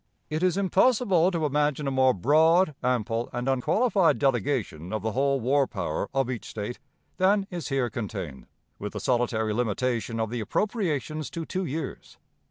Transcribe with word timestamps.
"It 0.31 0.41
is 0.41 0.57
impossible 0.57 1.29
to 1.29 1.45
imagine 1.45 1.87
a 1.87 1.91
more 1.91 2.15
broad, 2.15 2.73
ample, 2.81 3.29
and 3.31 3.47
unqualified 3.47 4.17
delegation 4.17 4.91
of 4.91 5.03
the 5.03 5.11
whole 5.11 5.39
war 5.39 5.67
power 5.67 6.09
of 6.11 6.27
each 6.27 6.49
State 6.49 6.79
than 7.17 7.45
is 7.51 7.67
here 7.67 7.87
contained, 7.91 8.47
with 8.79 8.93
the 8.93 8.99
solitary 8.99 9.53
limitation 9.53 10.19
of 10.19 10.31
the 10.31 10.39
appropriations 10.39 11.29
to 11.29 11.45
two 11.45 11.65
years. 11.65 12.17